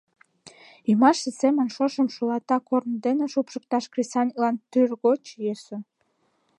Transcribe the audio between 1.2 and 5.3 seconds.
семын шошым шулата корно дене шупшыкташ кресаньыклан тӱргоч